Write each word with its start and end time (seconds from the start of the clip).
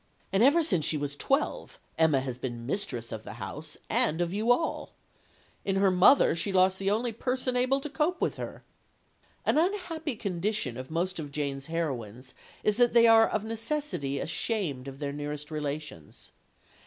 And 0.33 0.41
ever 0.41 0.63
since 0.63 0.83
she 0.83 0.97
was 0.97 1.15
twelve, 1.15 1.77
Emma 1.95 2.21
has 2.21 2.39
been 2.39 2.65
mistress 2.65 3.11
of 3.11 3.21
the 3.21 3.33
house 3.33 3.77
and 3.87 4.19
of 4.19 4.33
you 4.33 4.51
all. 4.51 4.93
In 5.63 5.75
her 5.75 5.91
mother 5.91 6.35
she 6.35 6.51
lost 6.51 6.79
the 6.79 6.89
only 6.89 7.11
person 7.11 7.55
able 7.55 7.79
to 7.81 7.87
cope 7.87 8.19
with 8.19 8.37
her.'" 8.37 8.63
An 9.45 9.59
unhappy 9.59 10.15
condition 10.15 10.75
of 10.75 10.89
most 10.89 11.19
of 11.19 11.31
Jane's 11.31 11.67
heroines 11.67 12.33
is 12.63 12.77
that 12.77 12.93
they 12.93 13.05
are 13.05 13.29
of 13.29 13.43
necessity 13.43 14.17
ashamed 14.17 14.87
of 14.87 14.97
their 14.97 15.13
nearest 15.13 15.51
relations. 15.51 16.31